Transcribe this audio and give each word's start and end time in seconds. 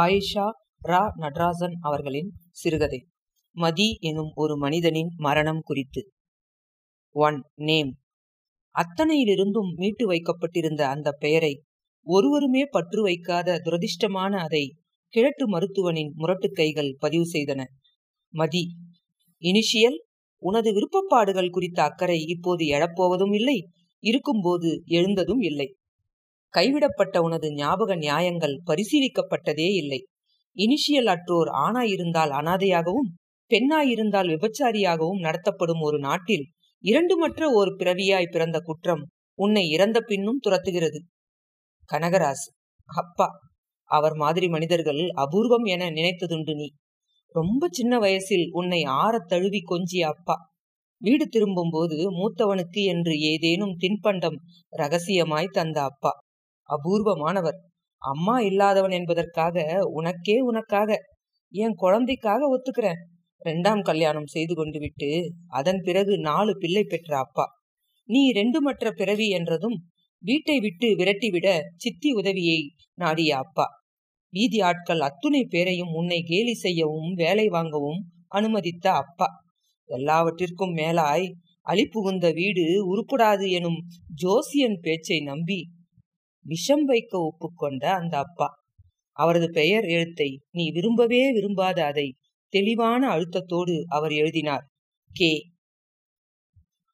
ஆயிஷா 0.00 0.46
ரா 0.88 1.02
நட்ராசன் 1.16 1.76
அவர்களின் 1.80 2.30
சிறுகதை. 2.50 3.06
மதி 3.56 3.96
எனும் 4.00 4.32
ஒரு 4.34 4.56
மனிதனின் 4.56 5.10
மரணம் 5.16 5.60
குறித்து. 5.60 6.02
One 7.16 7.38
name. 7.54 7.90
அத்தனையிலிருந்தும் 8.74 9.70
மீட்டு 9.74 10.06
வைக்கப்பட்டிருந்த 10.06 10.88
அந்த 10.88 11.12
பெயரை 11.12 11.62
ஒருவருமே 12.06 12.64
பற்று 12.70 13.02
வைக்காத 13.02 13.58
துரதிர்ஷ்டமான 13.64 14.32
அதை 14.36 14.76
கிழட்டு 15.08 15.48
மருத்துவனின் 15.48 16.12
முரட்டு 16.14 16.50
கைகள் 16.52 16.96
பதிவு 16.98 17.26
செய்தன. 17.32 17.64
மதி 18.34 18.62
இனிஷியல் 19.42 19.98
உனது 20.42 20.70
விருப்பப்பாடுகள் 20.72 21.50
குறித்த 21.50 21.82
அக்கறை 21.82 22.20
இப்போது 22.24 22.64
எழப்போவதும் 22.64 23.34
இல்லை 23.34 23.58
இருக்கும்போது 24.04 24.82
எழுந்ததும் 24.86 25.40
இல்லை. 25.40 25.68
கைவிடப்பட்ட 26.50 27.20
உனது 27.20 27.52
ஞாபக 27.52 27.96
நியாயங்கள் 27.96 28.60
பரிசீலிக்கப்பட்டதே 28.66 29.68
இல்லை. 29.74 30.06
இனிஷியல் 30.56 31.06
அற்றோர் 31.06 31.48
ஆணாயிருந்தால் 31.64 32.30
அனாதையாகவும் 32.30 33.10
பெண்ணாயிருந்தால் 33.50 34.28
விபச்சாரியாகவும் 34.28 35.20
நடத்தப்படும் 35.20 35.80
ஒரு 35.80 35.98
நாட்டில் 35.98 36.44
இரண்டுமற்ற 36.84 37.52
ஒரு 37.52 37.76
பிறவியாய் 37.76 38.30
பிறந்த 38.30 38.58
குற்றம் 38.58 39.02
உன்னை 39.38 39.68
இறந்த 39.68 40.00
பின்னும் 40.00 40.40
துரத்துகிறது. 40.46 40.98
கனகராஸ் 41.92 42.46
அப்பா 42.84 43.28
அவர் 43.84 44.14
மாதிரி 44.14 44.48
மனிதர்கள் 44.48 45.00
அபூர்வம் 45.16 45.64
என 45.64 45.90
நினைத்ததுண்டு 45.90 46.54
நீ. 46.54 46.68
ரொம்ப 47.32 47.66
சின்ன 47.70 47.98
வயசில் 47.98 48.48
உன்னை 48.50 48.82
ஆறத் 48.82 49.28
தழுவி 49.28 49.60
கொஞ்சிய 49.70 50.00
அப்பா. 50.04 50.34
வீடு 51.02 51.26
திரும்பும்போது 51.26 51.96
மூத்தவனுக்கு 52.10 52.82
என்று 52.84 53.18
ஏதேனும் 53.18 53.76
தின்பண்டம் 53.78 54.36
ரகசியமாய் 54.76 55.46
தந்த 55.46 55.82
அப்பா. 55.82 56.10
அபூர்வமானவர். 56.74 57.58
அம்மா 58.02 58.40
இல்லாதவன் 58.40 58.90
என்பதற்காக 58.90 59.78
உனக்கே 59.92 60.40
உனக்காக. 60.40 60.98
என் 61.52 61.74
குழந்தைக்காக 61.74 62.42
ஒத்துக்கிறேன். 62.56 63.00
ரெண்டாம் 63.44 63.82
கல்யாணம் 63.82 64.26
செய்து 64.26 64.54
கொண்டு 64.54 64.78
விட்டு 64.78 65.10
அதன் 65.48 65.80
பிறகு 65.82 66.18
நாலு 66.18 66.52
பிள்ளை 66.58 66.84
பெற்ற 66.84 67.18
அப்பா. 67.18 67.46
நீ 68.08 68.32
ரெண்டு 68.32 68.62
மற்ற 68.62 68.90
பிறவி 68.90 69.28
என்றதும் 69.28 69.76
வீட்டை 70.22 70.60
விட்டு 70.60 70.88
விரட்டிவிட 70.88 71.60
சித்தி 71.76 72.12
உதவியை 72.12 72.70
நாடிய 72.94 73.36
அப்பா. 73.36 73.66
வீதி 74.32 74.60
ஆட்கள் 74.60 75.00
அத்துணை 75.00 75.44
பேரையும் 75.44 75.92
உன்னை 75.92 76.22
கேலி 76.22 76.54
செய்யவும் 76.54 77.12
வேலை 77.12 77.48
வாங்கவும் 77.48 78.00
அனுமதித்த 78.28 78.92
அப்பா. 78.92 79.26
எல்லாவற்றிற்கும் 79.88 80.74
மேலாய் 80.74 81.26
அழிப்புகுந்த 81.62 82.32
வீடு 82.32 82.64
உருப்படாது 82.90 83.50
எனும் 83.50 83.78
ஜோசியன் 84.14 84.78
பேச்சை 84.80 85.20
நம்பி 85.20 85.60
விஷம் 86.46 86.84
வைக்க 86.84 87.12
ஒப்புக்கொண்ட 87.20 87.84
அந்த 87.94 88.18
அப்பா. 88.18 88.48
அவரது 89.16 89.50
பெயர் 89.50 89.84
எழுத்தை 89.84 90.28
நீ 90.50 90.70
விரும்பவே 90.70 91.32
விரும்பாத 91.32 91.84
அதை 91.84 92.06
தெளிவான 92.52 93.02
அழுத்தத்தோடு 93.08 93.74
அவர் 93.88 94.12
எழுதினார். 94.12 94.64
K. 95.10 95.32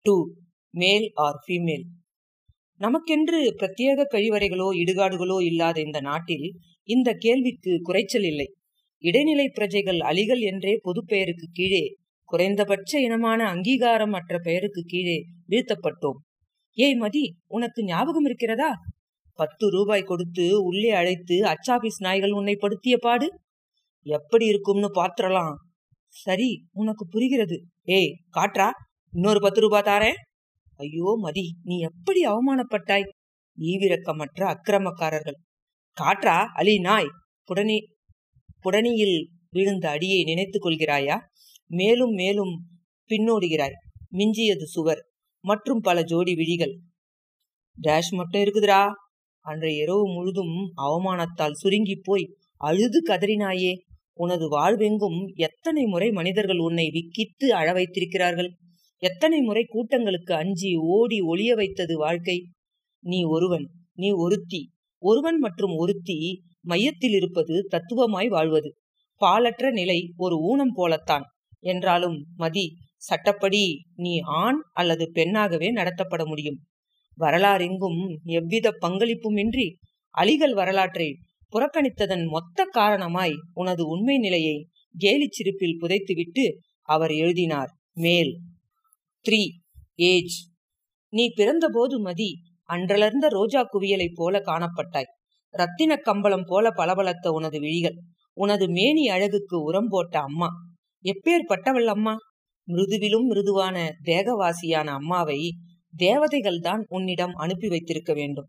Two 0.06 0.16
male 0.74 1.06
or 1.14 1.38
female. 1.44 1.86
நமக்கென்று 2.80 3.38
பிரத்யேக 3.56 4.06
கழிவறைகளோ 4.10 4.68
இடுகாடுகளோ 4.72 5.38
இல்லாத 5.42 5.80
இந்த 5.80 6.00
நாட்டில் 6.00 6.46
இந்த 6.88 7.12
கேள்விக்கு 7.14 7.72
குறைச்சல் 7.82 8.22
இல்லை. 8.22 8.48
இடைநிலை 9.04 9.48
பிரஜைகள் 9.48 10.00
அலிகள் 10.00 10.42
என்றே 10.42 10.74
பொது 10.82 11.04
பெயருக்கு 11.04 11.46
கீழே 11.52 11.84
குறைந்தபட்ச 12.28 13.00
இனமான 13.00 13.40
அங்கீகாரம் 13.46 14.12
அற்ற 14.12 14.38
பெயருக்கு 14.38 14.82
கீழே 14.82 15.18
வீழ்த்தப்பட்டோம். 15.48 16.18
ஏய் 16.78 16.94
மதி 16.94 17.24
உனக்கு 17.46 17.84
ஞாபகம் 17.84 18.24
இருக்கிறதா? 18.24 18.70
பத்து 19.36 19.64
ரூபாய் 19.70 20.02
கொடுத்து 20.02 20.44
உள்ளே 20.62 20.90
அழைத்து 20.90 21.36
அச்சாபீஸ் 21.44 21.98
நாய்கள் 21.98 22.30
உன்னை 22.30 22.54
படுத்திய 22.56 22.96
பாடு? 22.96 23.26
எப்படி 24.06 24.46
இருக்கும்னு 24.46 24.88
பாத்திரலாம் 24.94 25.54
சரி 26.06 26.50
உனக்கு 26.72 27.04
புரிகிறது. 27.06 27.56
ஏய் 27.84 28.12
காற்றா 28.36 28.68
இன்னொரு 29.12 29.40
பத்து 29.40 29.60
ரூபாய் 29.60 29.86
தாரேன். 29.86 30.18
ஐயோ 30.76 31.10
மதி 31.20 31.44
நீ 31.62 31.76
எப்படி 31.78 32.20
அவமானப்பட்டாய்? 32.26 33.06
ஈவிரக்கமற்ற 33.58 34.40
அக்கிரமக்காரர்கள். 34.54 35.38
காற்றா 35.96 36.36
அலி 36.54 36.78
நாய் 36.78 37.08
புடனி 37.48 37.78
புடனியில் 38.64 39.18
விழுந்த 39.50 39.84
அடியை 39.90 40.24
நினைத்து 40.24 40.58
கொள்கிறாயா? 40.58 41.16
மேலும் 41.70 42.10
மேலும் 42.10 42.54
பின்னோடுகிறாய். 43.10 43.76
மிஞ்சியது 44.10 44.64
சுவர் 44.64 45.02
மற்றும் 45.44 45.80
பல 45.80 46.02
ஜோடி 46.02 46.34
விழிகள். 46.34 46.74
டேஷ் 47.82 48.10
மட்டும் 48.10 48.42
இருக்குதுடா. 48.42 48.80
அன்றைய 49.46 49.82
இரவு 49.82 50.04
முழுதும் 50.08 50.54
அவமானத்தால் 50.76 51.58
சுருங்கி 51.60 51.96
போய் 52.02 52.24
அழுது 52.60 52.98
கதறினாயே 53.08 53.72
உனது 54.18 54.46
வாழ்வெங்கும் 54.48 55.18
எத்தனை 55.38 55.82
முறை 55.84 56.08
மனிதர்கள் 56.10 56.58
உன்னை 56.58 56.86
விக்கித்து 56.90 57.46
அழ 57.50 57.66
வைத்திருக்கிறார்கள்? 57.72 58.50
எத்தனை 59.02 59.38
முறை 59.40 59.64
கூட்டங்களுக்கு 59.68 60.32
அஞ்சி 60.34 60.70
ஓடி 60.94 61.18
ஒளிய 61.22 61.52
வைத்தது 61.54 61.94
வாழ்க்கை? 61.98 62.36
நீ 63.04 63.20
ஒருவன் 63.24 63.66
நீ 63.94 64.10
ஒருத்தி 64.24 64.62
ஒருவன் 65.02 65.38
மற்றும் 65.38 65.74
ஒருத்தி 65.76 66.18
மையத்தில் 66.62 67.12
இருப்பது 67.12 67.56
தத்துவமாய் 67.70 68.28
வாழ்வது. 68.28 68.70
பாலற்ற 69.20 69.66
நிலை 69.70 69.98
ஒரு 70.16 70.36
ஊனம் 70.42 70.74
போலத்தான். 70.74 71.26
என்றாலும் 71.64 72.16
மதி 72.36 72.64
சட்டப்படி 73.08 73.62
நீ 73.96 74.12
ஆண் 74.40 74.58
அல்லது 74.72 75.04
பெண்ணாகவே 75.14 75.68
நடத்தப்பட 75.72 76.22
முடியும். 76.26 76.58
வரலாறெங்கும் 77.20 78.00
எவ்வித 78.24 78.72
பங்களிப்புமின்றி 78.80 79.66
அலிகள் 80.14 80.52
வரலாற்றை 80.52 81.08
புறக்கணித்ததன் 81.52 82.24
மொத்த 82.26 82.64
காரணமாய் 82.64 83.34
உனது 83.54 83.86
உண்மை 83.86 84.18
நிலையை 84.18 84.56
கேலிச் 84.94 85.32
சிரிப்பில் 85.32 85.78
புதைத்துவிட்டு 85.80 86.44
அவர் 86.82 87.10
எழுதினார். 87.10 87.70
மேல். 87.92 88.32
த்ரீ. 89.24 89.40
ஏஜ். 89.94 90.36
நீ 91.12 91.32
பிறந்தபோது 91.36 91.98
மதி 91.98 92.30
அன்றலர்ந்த 92.68 93.26
ரோஜா 93.28 93.68
குவியலைப் 93.72 94.14
போல 94.14 94.38
காணப்பட்டாய். 94.38 95.10
ரத்தின 95.54 95.96
கம்பளம் 95.96 96.44
போல 96.46 96.70
பளபளத்த 96.70 97.30
உனது 97.30 97.60
விழிகள். 97.60 97.96
உனது 98.36 98.68
மேனி 98.68 99.08
அழகுக்கு 99.08 99.62
உரம் 99.62 99.88
போட்ட 99.88 100.20
அம்மா. 100.20 100.48
எப்பேற்பட்டவள் 101.04 101.84
அம்மா? 101.84 102.14
மிருதுவிலும் 102.68 103.26
மிருதுவான 103.26 103.76
தேகவாசியான 104.04 104.86
அம்மாவை 104.90 105.38
தேவதைகள் 105.96 106.58
தான் 106.58 106.82
உன்னிடம் 106.88 107.34
அனுப்பி 107.34 107.68
வைத்திருக்க 107.68 108.12
வேண்டும். 108.14 108.48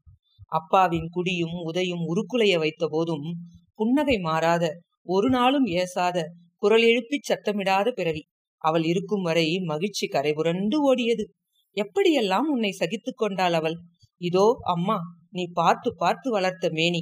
அப்பாவின் 0.51 1.07
குடியும் 1.09 1.55
உதையும் 1.69 2.03
உருக்குலைய 2.07 2.55
வைத்த 2.59 2.83
போதும் 2.87 3.25
புன்னகை 3.75 4.17
மாறாத 4.19 4.65
ஒரு 5.07 5.29
நாளும் 5.29 5.67
ஏசாத 5.75 6.17
குரல் 6.63 6.81
எழுப்பிச் 6.81 7.27
சத்தமிடாத 7.29 7.87
பிறவி. 7.91 8.23
அவள் 8.61 8.83
இருக்கும் 8.83 9.21
வரை 9.21 9.47
மகிழ்ச்சி 9.63 10.05
கரைபுரண்டு 10.07 10.77
ஓடியது. 10.89 11.25
எப்படியெல்லாம் 11.77 12.47
உன்னை 12.47 12.71
சகித்துக் 12.71 13.17
கொண்டாள் 13.17 13.53
அவள்? 13.53 13.77
இதோ 14.21 14.45
அம்மா 14.65 14.97
நீ 15.29 15.43
பார்த்து 15.53 15.89
பார்த்து 15.95 16.27
வளர்த்த 16.31 16.69
மேனி. 16.69 17.01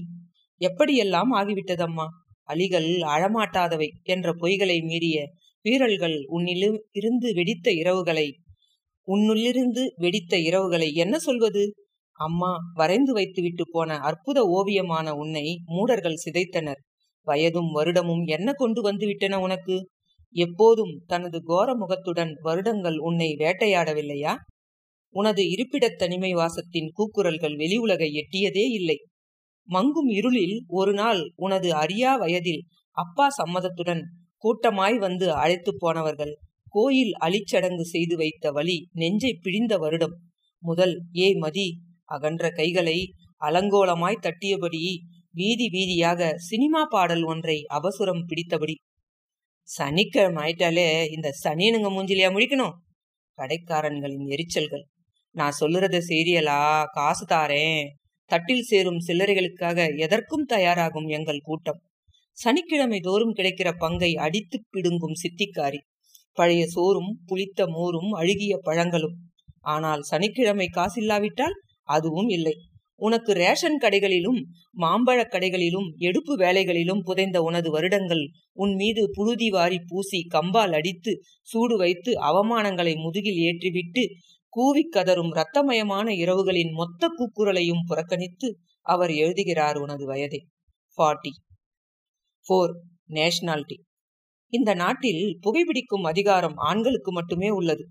எப்படியெல்லாம் 0.62 1.32
ஆகிவிட்டதம்மா? 1.32 2.08
அலிகள் 2.50 2.90
அழமாட்டாதவை 3.14 3.88
என்ற 4.04 4.28
பொய்களை 4.34 4.78
மீறிய 4.82 5.18
வீரல்கள் 5.66 6.18
உன்னிலும் 6.30 6.78
இருந்து 6.92 7.28
வெடித்த 7.34 7.68
இரவுகளை 7.72 8.28
உன்னுள்ளிருந்து 9.08 9.84
வெடித்த 9.96 10.38
இரவுகளை 10.38 10.92
என்ன 10.94 11.20
சொல்வது? 11.20 11.74
அம்மா 12.20 12.58
வரைந்து 12.74 13.14
வைத்துவிட்டு 13.14 13.64
போன 13.72 13.98
அற்புத 13.98 14.44
ஓவியமான 14.44 15.14
உன்னை 15.14 15.62
மூடர்கள் 15.66 16.22
சிதைத்தனர். 16.26 16.82
வயதும் 17.28 17.70
வருடமும் 17.76 18.26
என்ன 18.26 18.54
கொண்டு 18.54 18.92
வந்துவிட்டன 18.92 19.36
உனக்கு? 19.36 19.90
எப்போதும் 20.36 21.04
தனது 21.08 21.44
கோர 21.44 21.76
முகத்துடன் 21.76 22.32
வருடங்கள் 22.42 22.98
உன்னை 22.98 23.36
வேட்டையாடவில்லையா? 23.40 24.36
உனது 25.16 25.50
இருப்பிடத் 25.50 25.98
தனிமை 25.98 26.34
வாசத்தின் 26.34 26.92
கூக்குரல்கள் 26.98 27.56
வெளி 27.56 27.78
உலகை 27.78 28.10
எட்டியதே 28.10 28.66
இல்லை. 28.72 28.98
மங்கும் 29.70 30.10
இருளில் 30.10 30.64
ஒரு 30.68 30.94
நாள் 30.94 31.32
உனது 31.36 31.70
அரியா 31.74 32.18
வயதில் 32.18 32.64
அப்பா 32.98 33.28
சம்மதத்துடன் 33.30 34.02
கூட்டமாய் 34.44 34.98
வந்து 34.98 35.34
அழைத்து 35.34 35.72
போனவர்கள் 35.78 36.34
கோயில் 36.76 37.14
அழிச்சடங்கு 37.20 37.86
செய்து 37.94 38.16
வைத்த 38.18 38.52
வழி 38.52 38.78
நெஞ்சை 38.94 39.32
பிழிந்த 39.42 39.74
வருடம். 39.78 40.16
முதல் 40.64 40.96
ஏ 41.18 41.28
மதி 41.36 41.68
அகன்ற 42.10 42.50
கைகளை 42.50 42.98
அலங்கோலமாய் 43.42 44.24
தட்டியபடி 44.26 44.84
வீதி 45.32 45.68
வீதியாக 45.68 46.36
சினிமா 46.50 46.82
பாடல் 46.86 47.24
ஒன்றை 47.24 47.58
அவசுரம் 47.78 48.24
பிடித்தபடி. 48.28 48.76
சனிக்கிழமை 49.70 50.42
ஆயிட்டாலே 50.44 50.88
இந்த 51.12 51.30
சனியனுங்க 51.44 51.90
மூஞ்சிலியா 51.96 52.30
முடிக்கணும் 52.36 52.76
கடைக்காரன்களின் 53.38 54.28
எரிச்சல்கள். 54.28 54.86
நான் 55.36 55.58
சொல்லுறத 55.60 55.98
செய்தியலா? 56.10 56.62
காசு 56.92 57.24
தாரேன். 57.26 57.88
தட்டில் 58.32 58.68
சேரும் 58.72 59.02
சில்லறைகளுக்காக 59.08 59.80
எதற்கும் 59.98 60.46
தயாராகும் 60.50 61.08
எங்கள் 61.18 61.46
கூட்டம். 61.48 61.80
சனிக்கிழமை 62.38 63.00
தோறும் 63.00 63.36
கிடைக்கிற 63.36 63.70
பங்கை 63.78 64.12
அடித்து 64.18 64.58
பிடுங்கும் 64.70 65.20
சித்திக்காரி. 65.24 65.82
பழைய 66.36 66.64
சோறும் 66.68 67.12
புளித்த 67.26 67.68
மோரும் 67.68 68.12
அழுகிய 68.12 68.54
பழங்களும். 68.62 69.16
ஆனால் 69.66 70.02
சனிக்கிழமை 70.02 70.68
காசில்லாவிட்டால் 70.76 71.56
அதுவும் 71.90 72.30
இல்லை. 72.30 72.56
உனக்கு 73.02 73.32
ரேஷன் 73.34 73.80
கடைகளிலும் 73.82 74.38
மாம்பழக் 74.78 75.32
கடைகளிலும் 75.32 75.88
எடுப்பு 76.00 76.34
வேலைகளிலும் 76.36 77.02
புதைந்த 77.04 77.38
உனது 77.42 77.70
வருடங்கள் 77.72 78.22
உன் 78.54 78.74
மீது 78.76 79.02
புழுதி 79.14 79.50
வாரி 79.50 79.80
பூசி 79.88 80.20
கம்பால் 80.34 80.74
அடித்து 80.74 81.14
சூடு 81.42 81.78
வைத்து 81.78 82.12
அவமானங்களை 82.22 82.94
முதுகில் 82.96 83.42
ஏற்றிவிட்டு 83.48 84.04
கூவிக் 84.54 84.94
கதறும் 84.96 85.32
இரத்தமயமான 85.34 86.08
இரவுகளின் 86.16 86.72
மொத்த 86.72 87.10
கூக்குரலையும் 87.18 87.86
புறக்கணித்து 87.88 88.50
அவர் 88.86 89.14
எழுதுகிறார் 89.16 89.78
உனது 89.78 90.06
வயதை. 90.06 90.40
ஃபார்ட்டி 90.98 91.34
ஃபோர் 92.46 92.74
நேஷனாலிட்டி 93.10 93.78
இந்த 94.54 94.72
நாட்டில் 94.74 95.24
புகைப்பிடிக்கும் 95.42 96.04
அதிகாரம் 96.04 96.56
ஆண்களுக்கு 96.56 97.12
மட்டுமே 97.12 97.50
உள்ளது. 97.50 97.84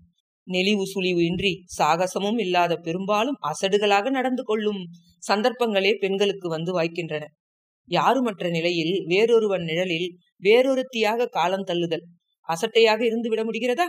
நெளிவு 0.47 0.85
சுழிவு 0.93 1.21
இன்றி 1.25 1.51
சாகசமும் 1.77 2.39
இல்லாத 2.39 2.73
பெரும்பாலும் 2.75 3.37
அசடுகளாக 3.41 4.09
நடந்து 4.09 4.43
கொள்ளும் 4.43 4.81
சந்தர்ப்பங்களே 5.27 5.91
பெண்களுக்கு 5.99 6.49
வந்து 6.49 6.71
வாய்க்கின்றன. 6.73 7.23
யாருமற்ற 7.89 8.49
நிலையில் 8.49 8.93
வேறொருவன் 9.05 9.63
நிழலில் 9.63 10.07
வேறொருத்தியாக 10.43 11.27
காலம் 11.27 11.63
தள்ளுதல் 11.63 12.05
அசட்டையாக 12.49 13.01
இருந்து 13.05 13.29
விட 13.29 13.43
முடிகிறதா? 13.43 13.87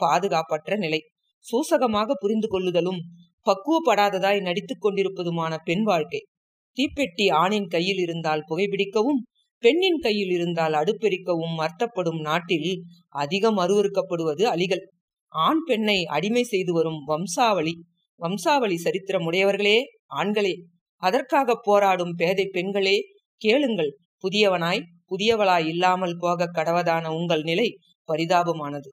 பாதுகாப்பற்ற 0.00 0.76
நிலை. 0.76 1.00
சூசகமாக 1.46 2.10
புரிந்து 2.18 2.48
கொள்ளுதலும் 2.48 3.00
பக்குவப்படாததாய் 3.46 4.40
நடித்துக் 4.40 4.82
கொண்டிருப்பதுமான 4.84 5.54
பெண் 5.64 5.82
வாழ்க்கை. 5.82 6.22
தீப்பெட்டி 6.76 7.26
ஆணின் 7.32 7.68
கையில் 7.68 7.98
இருந்தால் 7.98 8.42
புகைப்பிடிக்கவும் 8.48 9.20
பெண்ணின் 9.62 10.00
கையில் 10.00 10.30
இருந்தால் 10.30 10.72
அடுப்பெரிக்கவும் 10.72 11.56
அர்த்தப்படும் 11.58 12.20
நாட்டில் 12.20 12.70
அதிகம் 13.14 13.58
அருவறுக்கப்படுவது 13.58 14.44
அலிகள். 14.54 14.82
ஆண் 15.32 15.62
பெண்ணை 15.66 15.98
அடிமை 16.06 16.42
செய்து 16.42 16.72
வரும் 16.72 17.00
வம்சாவளி 17.04 17.74
வம்சாவளி 18.20 18.76
சரித்திரம் 18.76 19.24
உடையவர்களே 19.24 19.78
ஆண்களே. 20.16 20.54
அதற்காக 21.02 21.58
போராடும் 21.62 22.14
பேதை 22.14 22.46
பெண்களே 22.52 22.96
கேளுங்கள். 23.42 23.90
புதியவனாய் 24.24 24.82
புதியவளாய் 25.10 25.66
இல்லாமல் 25.66 26.16
போக 26.18 26.46
கடவதான 26.54 27.06
உங்கள் 27.10 27.42
நிலை 27.42 27.68
பரிதாபமானது. 28.08 28.88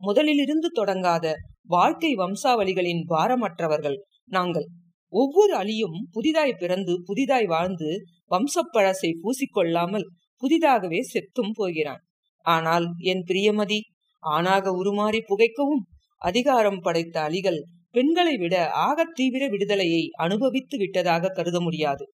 முதலிலிருந்து 0.00 0.68
தொடங்காத 0.74 1.26
வாழ்க்கை 1.66 2.10
வம்சாவளிகளின் 2.14 3.02
பாரமற்றவர்கள் 3.08 3.98
நாங்கள். 4.30 4.68
ஒவ்வொரு 5.08 5.56
அலியும் 5.56 6.02
புதிதாய் 6.10 6.54
பிறந்து 6.58 7.02
புதிதாய் 7.04 7.46
வாழ்ந்து 7.46 8.04
வம்சப்பழசை 8.30 9.12
பூசிக்கொள்ளாமல் 9.22 10.04
புதிதாகவே 10.36 11.00
செத்தும் 11.12 11.50
போகிறான். 11.54 12.00
ஆனால் 12.40 12.86
என் 12.98 13.24
பிரியமதி 13.28 13.78
ஆணாக 14.20 14.70
உருமாறி 14.70 15.18
புகைக்கவும் 15.18 15.82
அதிகாரம் 16.16 16.78
படைத்த 16.78 17.20
அலிகள் 17.20 17.60
பெண்களை 17.90 18.36
விட 18.36 18.70
ஆகத் 18.70 19.14
தீவிர 19.14 19.48
விடுதலையை 19.48 20.08
அனுபவித்து 20.12 20.78
விட்டதாக 20.78 21.28
கருத 21.28 21.60
முடியாது. 21.60 22.10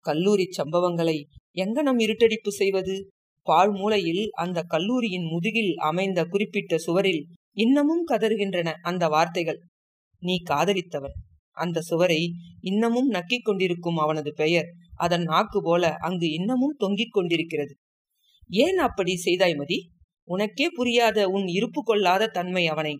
கல்லூரி 0.00 0.48
சம்பவங்களை 0.56 1.22
எங்கனம் 1.54 1.98
இருட்டடிப்பு 1.98 2.48
செய்வது? 2.48 3.08
பால் 3.42 3.70
மூலையில் 3.70 4.30
அந்த 4.30 4.62
கல்லூரியின் 4.62 5.24
முதுகில் 5.24 5.76
அமைந்த 5.76 6.24
குறிப்பிட்ட 6.24 6.78
சுவரில் 6.78 7.26
இன்னமும் 7.52 8.06
கதறுகின்றன 8.08 8.72
அந்த 8.82 9.08
வார்த்தைகள். 9.08 9.58
நீ 10.18 10.42
காதலித்தவன். 10.50 11.16
அந்த 11.58 11.80
சுவரை 11.80 12.32
இன்னமும் 12.60 13.10
நக்கிக் 13.10 13.44
கொண்டிருக்கும் 13.44 13.96
அவனது 13.96 14.32
பெயர் 14.32 14.68
அதன் 14.96 15.22
நாக்கு 15.22 15.62
போல 15.62 15.94
அங்கு 15.98 16.30
இன்னமும் 16.30 16.76
தொங்கிக் 16.78 17.12
கொண்டிருக்கிறது. 17.12 17.74
ஏன் 18.48 18.78
அப்படி 18.78 19.16
செய்தாய் 19.16 19.54
மதி? 19.54 19.78
உனக்கே 20.28 20.68
புரியாத 20.68 21.28
உன் 21.28 21.46
இருப்பு 21.46 21.82
கொள்ளாத 21.82 22.26
தன்மை 22.26 22.66
அவனை. 22.66 22.94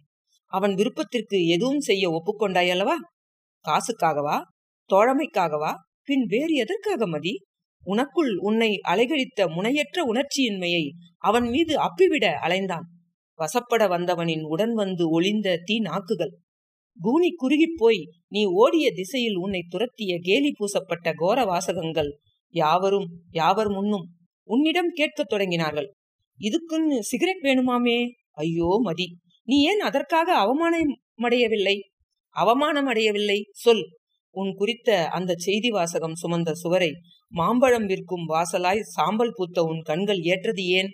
அவன் 0.53 0.75
விருப்பத்திற்கு 0.75 1.47
எதுவும் 1.47 1.81
செய்ய 1.81 2.11
ஒப்புக்கொண்டாய் 2.11 2.71
அல்லவா? 2.71 2.97
காசுக்காகவா? 3.65 4.39
தோழமைக்காகவா? 4.91 5.73
பின் 6.05 6.25
வேறு 6.25 6.55
எதற்காக 6.55 7.07
மதி? 7.07 7.35
உனக்குள் 7.87 8.37
உன்னை 8.39 8.81
அலைகழித்த 8.89 9.49
முனையற்ற 9.49 10.05
உணர்ச்சியின்மையை 10.13 10.85
அவன் 11.19 11.49
மீது 11.49 11.75
அப்பிவிட 11.79 12.27
அலைந்தான். 12.43 12.87
வசப்பட 13.39 13.83
வந்தவனின் 13.89 14.43
உடன் 14.43 14.73
வந்து 14.73 15.11
ஒளிந்த 15.11 15.61
தீ 15.65 15.81
நாக்குகள். 15.81 16.33
பூனி 17.03 17.29
குறுகிப் 17.37 17.77
போய் 17.77 18.01
நீ 18.29 18.45
ஓடிய 18.45 18.93
திசையில் 18.93 19.37
உன்னை 19.37 19.61
துரத்திய 19.69 20.19
கேலி 20.21 20.51
பூசப்பட்ட 20.59 21.13
கோர 21.15 21.45
வாசகங்கள் 21.45 22.11
யாவரும் 22.55 23.09
யாவர் 23.31 23.71
முன்னும் 23.73 24.07
உன்னிடம் 24.49 24.91
கேட்கத் 24.95 25.33
தொடங்கினார்கள். 25.33 25.89
இதுக்குன்னு 26.41 26.99
சிகரெட் 27.01 27.43
வேணுமாமே? 27.43 27.99
ஐயோ 28.33 28.79
மதி. 28.83 29.07
நீ 29.49 29.57
ஏன் 29.63 29.81
அதற்காக 29.81 30.35
அவமானம் 30.35 30.93
அடையவில்லை 31.23 31.77
அவமானம் 32.37 32.87
அடையவில்லை 32.87 33.39
சொல். 33.53 33.85
உன் 34.35 34.55
குறித்த 34.55 35.09
அந்த 35.09 35.35
செய்தி 35.37 35.71
வாசகம் 35.71 36.17
சுமந்த 36.23 36.51
சுவரை 36.53 36.91
மாம்பழம் 37.33 37.87
விற்கும் 37.87 38.29
வாசலாய் 38.29 38.81
சாம்பல் 38.81 39.33
பூத்த 39.35 39.63
உன் 39.63 39.81
கண்கள் 39.81 40.21
ஏற்றது 40.23 40.65
ஏன்? 40.65 40.91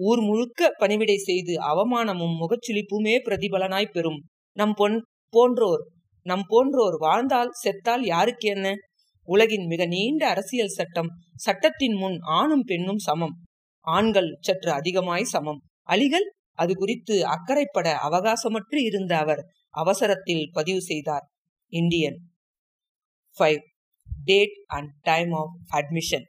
ஊர் 0.00 0.20
முழுக்க 0.20 0.70
பணிவிடை 0.78 1.16
செய்து 1.16 1.54
அவமானமும் 1.62 2.34
முகச்சுளிப்புமே 2.40 3.14
பிரதிபலனாய் 3.24 3.92
பெறும். 3.92 4.20
நம் 4.56 4.74
பொன் 4.76 4.96
போன்றோர் 5.30 5.86
நம் 6.22 6.42
போன்றோர் 6.46 6.96
வாழ்ந்தால் 6.96 7.50
செத்தால் 7.64 8.00
யாருக்கு 8.00 8.48
என்ன? 8.48 8.74
உலகின் 9.22 9.66
மிக 9.66 9.86
நீண்ட 9.86 10.28
அரசியல் 10.28 10.68
சட்டம் 10.68 11.08
சட்டத்தின் 11.34 11.94
முன் 11.94 12.18
ஆணும் 12.20 12.62
பெண்ணும் 12.62 12.98
சமம். 12.98 13.34
ஆண்கள் 13.80 14.36
சற்று 14.40 14.72
அதிகமாய் 14.72 15.24
சமம். 15.24 15.60
அலிகள் 15.88 16.26
அது 16.52 16.74
குறித்து 16.74 17.24
அக்கறைப்பட 17.24 17.96
அவகாசமற்று 18.02 18.82
இருந்த 18.82 19.18
அவர் 19.18 19.44
அவசரத்தில் 19.70 20.48
பதிவு 20.52 20.80
செய்தார். 20.82 21.26
Indian. 21.68 22.18
Five 23.38 23.58
date 24.24 24.54
and 24.66 24.90
time 25.00 25.32
of 25.32 25.56
admission 25.72 26.24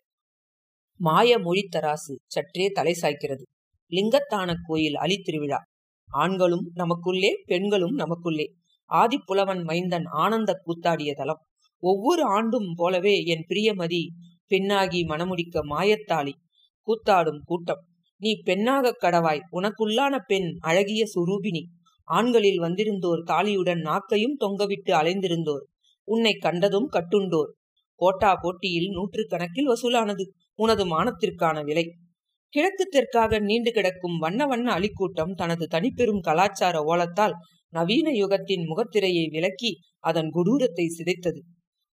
மாய 0.96 1.38
மொழித்தராசு 1.38 2.14
சற்றே 2.26 2.70
தலை 2.70 2.94
சாய்க்கிறது. 3.02 3.44
லிங்கத்தான 3.92 4.54
கோயில் 4.68 4.96
அலி 4.96 5.18
திருவிழா. 5.18 5.62
ஆண்களும் 6.08 6.72
நமக்குள்ளே 6.74 7.32
பெண்களும் 7.46 7.96
நமக்குள்ளே. 7.96 8.54
ஆதிப்புலவன் 8.90 9.64
மைந்தன் 9.64 10.06
ஆனந்த 10.06 10.62
கூத்தாடிய 10.66 11.14
தலம். 11.14 11.42
ஒவ்வொரு 11.80 12.24
ஆண்டும் 12.24 12.74
போலவே 12.76 13.24
என் 13.24 13.46
பிரியமதி 13.50 14.08
பெண்ணாகி 14.48 15.06
மணமுடிக்க 15.06 15.62
மாயத்தாளி 15.70 16.32
கூத்தாடும் 16.88 17.40
கூட்டம். 17.44 17.86
நீ 18.18 18.42
பெண்ணாகக் 18.46 19.04
கடவாய். 19.04 19.40
உனக்குள்ளான 19.52 20.20
பெண் 20.28 20.58
அழகிய 20.60 21.06
சுரூபினி 21.16 21.62
ஆண்களில் 22.04 22.60
வந்திருந்தோர் 22.60 23.24
தாலியுடன் 23.24 23.82
நாக்கையும் 23.82 24.38
தொங்கவிட்டு 24.40 24.92
அலைந்திருந்தோர். 24.92 25.64
உன்னை 26.04 26.34
கண்டதும் 26.34 26.90
கட்டுண்டோர். 26.92 27.52
கோட்டா 27.96 28.36
போட்டியில் 28.36 28.90
நூற்றுக்கணக்கில் 28.90 29.68
வசூலானது 29.68 30.24
உனது 30.56 30.86
மானத்திற்கான 30.86 31.64
விலை. 31.64 31.96
கிழக்கு 32.50 32.90
தெற்காக 32.90 33.40
நீண்டு 33.40 33.72
கிடக்கும் 33.72 34.18
வண்ண 34.18 34.46
வண்ண 34.46 34.80
அலிக்கூட்டம் 34.80 35.34
தனது 35.34 35.68
தனிப்பெரும் 35.72 36.20
கலாச்சார 36.20 36.80
ஓலத்தால் 36.80 37.32
நவீன 37.74 38.12
யுகத்தின் 38.12 38.64
முகத்திரையை 38.66 39.26
விலக்கி 39.30 39.72
அதன் 40.00 40.30
கொடூரத்தை 40.30 40.86
சிதைத்தது. 40.98 41.42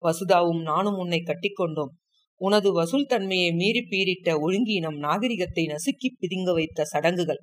வசுதாவும் 0.03 0.63
நானும் 0.63 0.97
உன்னை 0.97 1.23
கட்டிக்கொண்டோம் 1.23 1.93
உனது 2.41 2.73
வசூல் 2.73 3.05
தன்மையை 3.05 3.53
மீறி 3.53 3.83
பீரிட்ட 3.91 4.29
ஒழுங்கீனம் 4.41 4.99
நாகரிகத்தை 4.99 5.65
நசுக்கி 5.67 6.09
பிதுங்க 6.21 6.53
வைத்த 6.53 6.85
சடங்குகள். 6.85 7.41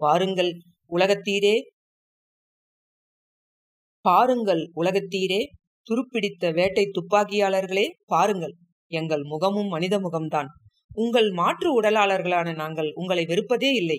வாருங்கள் 0.00 0.50
உலகத்தீரே. 0.90 1.56
பாருங்கள் 4.04 4.62
உலகத்தீரே. 4.74 5.40
துருப்பிடித்த 5.86 6.52
வேட்டை 6.52 6.84
துப்பாக்கியாளர்களே 6.90 7.86
பாருங்கள். 8.04 8.54
எங்கள் 8.92 9.22
முகமும் 9.22 9.68
மனித 9.68 9.94
முகம்தான். 9.98 10.48
உங்கள் 10.94 11.28
மாற்று 11.30 11.68
உடலாளர்களான 11.80 12.54
நாங்கள் 12.54 12.90
உங்களை 12.94 13.24
வெறுப்பதே 13.24 13.70
இல்லை. 13.74 13.98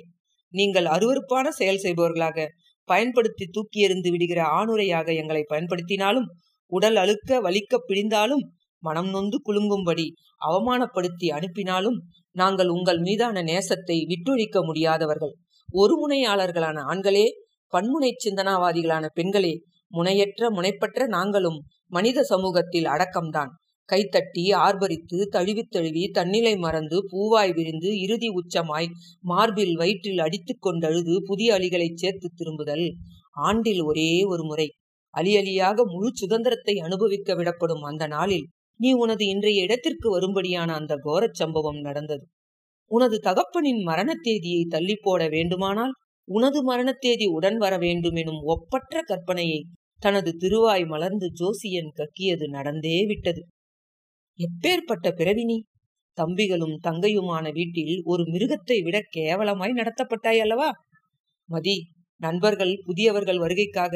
நீங்கள் 0.54 0.86
அருவறுப்பான 0.86 1.48
செயல் 1.50 1.82
செய்பவர்களாக 1.84 2.48
பயன்படுத்தி 2.92 3.46
தூக்கி 3.46 3.80
எறிந்து 3.86 4.10
விடுகிற 4.12 4.42
ஆணுரையாக 4.60 5.08
எங்களை 5.16 5.44
பயன்படுத்தினாலும் 5.50 6.28
உடல் 6.72 6.96
அழுக்க 6.96 7.40
வலிக்க 7.42 7.80
பிழிந்தாலும் 7.88 8.44
மனம் 8.84 9.10
நொந்து 9.10 9.38
குலுங்கும்படி 9.48 10.06
அவமானப்படுத்தி 10.42 11.28
அனுப்பினாலும் 11.38 11.98
நாங்கள் 12.36 12.70
உங்கள் 12.70 13.00
மீதான 13.00 13.42
நேசத்தை 13.42 13.98
விட்டொழிக்க 14.12 14.58
முடியாதவர்கள். 14.66 15.34
ஒரு 15.74 15.96
முனையாளர்களான 16.02 16.78
ஆண்களே 16.92 17.26
பன்முனை 17.74 18.12
சிந்தனாவாதிகளான 18.24 19.06
பெண்களே 19.14 19.54
முனையற்ற 19.92 20.50
முனைப்பற்ற 20.50 21.08
நாங்களும் 21.08 21.60
மனித 21.92 22.24
சமூகத்தில் 22.24 22.88
அடக்கம்தான். 22.88 23.52
கைத்தட்டி 23.92 24.44
ஆர்ப்பரித்து 24.58 25.18
தழுவி 25.26 25.64
தழுவி 25.70 26.04
தன்னிலை 26.08 26.54
மறந்து 26.58 26.98
பூவாய் 27.12 27.54
விரிந்து 27.54 27.90
இறுதி 28.00 28.30
உச்சமாய் 28.30 28.90
மார்பில் 29.22 29.76
வயிற்றில் 29.76 30.20
அடித்து 30.20 30.56
கொண்டழுது 30.60 31.16
புதிய 31.24 31.54
அலிகளைச் 31.58 31.96
சேர்த்து 31.96 32.30
திரும்புதல். 32.36 32.86
ஆண்டில் 33.48 33.82
ஒரே 33.82 34.12
ஒரு 34.24 34.44
முறை. 34.44 34.68
அலி 35.14 35.32
அலியாக 35.36 35.84
முழு 35.86 36.10
சுதந்திரத்தை 36.14 36.76
அனுபவிக்க 36.78 37.36
விடப்படும் 37.36 37.82
அந்த 37.82 38.08
நாளில் 38.08 38.46
நீ 38.80 38.92
உனது 38.94 39.24
இன்றைய 39.26 39.62
இடத்திற்கு 39.62 40.08
வரும்படியான 40.10 40.74
அந்த 40.74 40.94
கோரச் 40.96 41.34
சம்பவம் 41.34 41.80
நடந்தது. 41.80 42.26
உனது 42.92 43.18
தகப்பனின் 43.24 43.82
மரண 43.82 44.10
தேதியை 44.22 44.64
தள்ளி 44.66 44.96
போட 45.02 45.28
வேண்டுமானால் 45.28 45.94
உனது 46.28 46.60
மரண 46.64 46.90
தேதி 47.00 47.26
உடன் 47.28 47.58
வர 47.58 47.78
வேண்டும் 47.78 48.16
எனும் 48.16 48.42
ஒப்பற்ற 48.44 49.02
கற்பனையை 49.08 49.60
தனது 50.02 50.32
திருவாய் 50.38 50.86
மலர்ந்து 50.86 51.28
ஜோசியன் 51.34 51.92
கக்கியது 51.96 52.46
நடந்தே 52.48 53.06
விட்டது. 53.06 53.42
எப்பேற்பட்ட 54.40 55.08
பிறவினி 55.12 55.58
தம்பிகளும் 56.18 56.76
தங்கையுமான 56.84 57.46
வீட்டில் 57.52 57.96
ஒரு 58.04 58.24
மிருகத்தை 58.24 58.78
விட 58.84 58.98
கேவலமாய் 59.18 59.78
நடத்தப்பட்டாய் 59.78 60.40
அல்லவா? 60.40 60.70
மதி 61.50 61.76
நண்பர்கள் 62.22 62.74
புதியவர்கள் 62.86 63.40
வருகைக்காக 63.40 63.96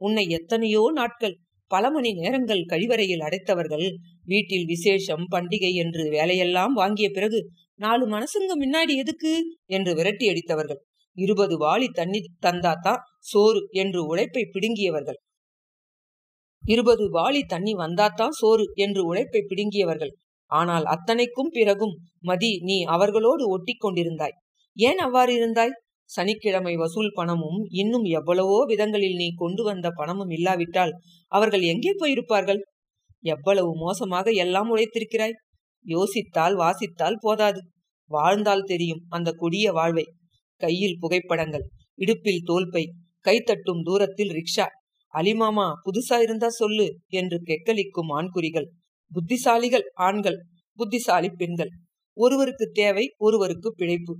உன்னை 0.00 0.24
எத்தனையோ 0.28 0.82
நாட்கள் 0.92 1.34
பல 1.70 1.90
மணி 1.90 2.10
நேரங்கள் 2.12 2.62
கழிவறையில் 2.64 3.20
அடைத்தவர்கள் 3.20 3.86
வீட்டில் 4.24 4.66
விசேஷம் 4.66 5.24
பண்டிகை 5.32 5.72
என்று 5.74 6.02
வேலையெல்லாம் 6.10 6.72
வாங்கிய 6.72 7.08
பிறகு 7.10 7.38
நாலு 7.80 8.04
மனசுங்க 8.06 8.52
முன்னாடி 8.56 8.94
எதுக்கு? 8.96 9.32
என்று 9.66 9.92
விரட்டி 9.94 10.26
அடித்தவர்கள். 10.28 10.80
இருபது 11.16 11.54
வாளி 11.58 11.88
தண்ணி 11.92 12.20
தந்தாத்தான் 12.42 13.00
சோறு 13.20 13.60
என்று 13.72 14.00
உழைப்பை 14.06 14.44
பிடுங்கியவர்கள். 14.52 15.18
இருபது 16.64 17.04
வாளி 17.10 17.40
தண்ணி 17.44 17.72
வந்தாத்தான் 17.74 18.34
சோறு 18.40 18.64
என்று 18.74 19.00
உழைப்பை 19.04 19.40
பிடுங்கியவர்கள். 19.46 20.12
ஆனால் 20.50 20.84
அத்தனைக்கும் 20.84 21.52
பிறகும் 21.52 21.94
மதி 22.20 22.50
நீ 22.62 22.76
அவர்களோடு 22.84 23.44
ஒட்டி 23.48 23.74
கொண்டிருந்தாய் 23.76 24.36
ஏன் 24.76 24.98
அவ்வாறு 24.98 25.32
இருந்தாய்? 25.32 25.74
சனிக்கிழமை 26.10 26.74
வசூல் 26.76 27.14
பணமும் 27.14 27.60
இன்னும் 27.72 28.06
எவ்வளவோ 28.10 28.58
விதங்களில் 28.66 29.16
நீ 29.16 29.28
கொண்டு 29.34 29.62
வந்த 29.62 29.90
பணமும் 29.90 30.30
இல்லாவிட்டால் 30.30 30.92
அவர்கள் 31.32 31.62
எங்கே 31.62 31.92
போயிருப்பார்கள்? 31.98 32.60
எவ்வளவு 33.24 33.70
மோசமாக 33.76 34.30
எல்லாம் 34.30 34.70
உழைத்திருக்கிறாய்? 34.70 35.36
யோசித்தால் 35.84 36.54
வாசித்தால் 36.54 37.18
போதாது. 37.20 37.60
வாழ்ந்தால் 38.10 38.66
தெரியும் 38.66 39.02
அந்த 39.08 39.28
கொடிய 39.32 39.66
வாழ்வை. 39.72 40.06
கையில் 40.60 40.98
புகைப்படங்கள் 41.00 41.64
இடுப்பில் 41.98 42.46
தோல்பை 42.46 42.84
கைத்தட்டும் 43.24 43.82
தூரத்தில் 43.82 44.32
ரிக்ஷா 44.32 44.66
அலிமாமா 45.14 45.66
புதுசா 45.84 46.16
இருந்தா 46.20 46.48
சொல்லு 46.50 46.86
என்று 47.08 47.38
கெக்கலிக்கும் 47.44 48.10
ஆண்குறிகள். 48.10 48.68
புத்திசாலிகள் 49.10 49.86
ஆண்கள் 50.00 50.38
புத்திசாலி 50.78 51.30
பெண்கள். 51.30 51.72
ஒருவருக்கு 52.16 52.66
தேவை 52.72 53.04
ஒருவருக்கு 53.18 53.74
பிழைப்பு. 53.74 54.14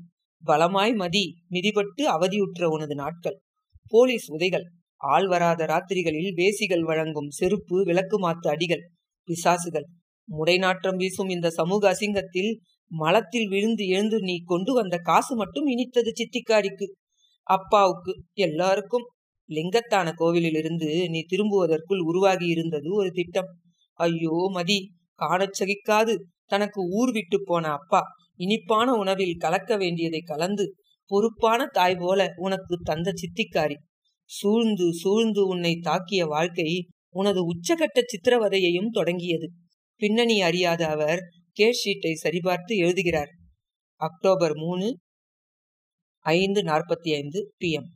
பலமாய் 0.45 0.95
மதி 0.95 1.25
மிதிபட்டு 1.51 2.03
அவதியுற்ற 2.07 2.69
உனது 2.69 2.95
நாட்கள். 2.95 3.37
போலீஸ் 3.89 4.33
உதைகள். 4.33 4.67
ஆள் 5.01 5.27
வராத 5.27 5.67
ராத்திரிகளில் 5.67 6.33
வேசிகள் 6.35 6.85
வழங்கும் 6.85 7.31
செருப்பு 7.31 7.85
விளக்கு 7.85 8.17
மாத்து 8.21 8.49
அடிகள் 8.49 8.85
பிசாசுகள். 9.29 9.87
முடைநாற்றம் 10.29 10.97
வீசும் 10.97 11.29
இந்த 11.29 11.51
சமூக 11.51 11.83
அசிங்கத்தில் 11.93 12.53
மலத்தில் 12.91 13.49
விழுந்து 13.49 13.87
எழுந்து 13.87 14.19
நீ 14.21 14.35
கொண்டு 14.45 14.73
வந்த 14.73 14.97
காசு 15.03 15.37
மட்டும் 15.37 15.67
இனித்தது 15.67 16.13
சித்திக்காரிக்கு. 16.13 16.87
அப்பாவுக்கு 17.47 18.13
எல்லாருக்கும் 18.39 19.07
லிங்கத்தான 19.57 20.09
கோவிலிலிருந்து 20.13 20.89
நீ 21.09 21.21
திரும்புவதற்குள் 21.33 22.01
உருவாகி 22.01 22.47
இருந்தது 22.47 22.89
ஒரு 22.95 23.11
திட்டம். 23.11 23.51
ஐயோ 24.01 24.37
மதி 24.53 24.79
காணச் 25.19 25.59
சகிக்காது. 25.59 26.15
தனக்கு 26.47 26.81
ஊர் 26.91 27.11
விட்டு 27.13 27.39
போன 27.45 27.65
அப்பா 27.69 28.01
இனிப்பான 28.41 28.89
உணவில் 28.93 29.37
கலக்க 29.37 29.77
வேண்டியதை 29.77 30.21
கலந்து 30.21 30.65
பொறுப்பான 31.11 31.61
தாய் 31.73 31.97
போல 31.99 32.21
உனக்கு 32.37 32.75
தந்த 32.83 33.13
சித்திக்காரி. 33.13 33.77
சூழ்ந்து 34.31 34.87
சூழ்ந்து 34.95 35.43
உன்னை 35.47 35.73
தாக்கிய 35.83 36.23
வாழ்க்கை 36.27 36.71
உனது 37.15 37.41
உச்சகட்ட 37.53 37.99
சித்திரவதையையும் 38.11 38.93
தொடங்கியது. 38.93 39.49
பின்னணி 40.01 40.37
அறியாத 40.43 40.83
அவர் 40.89 41.21
கேஷ் 41.57 41.81
ஷீட்டை 41.83 42.13
சரிபார்த்து 42.23 42.75
எழுதுகிறார். 42.77 43.33
அக்டோபர் 44.01 44.55
மூணு 44.57 44.87
ஐந்து 46.27 46.61
நாற்பத்தி 46.63 47.11
ஐந்து 47.15 47.41
PM 47.61 47.89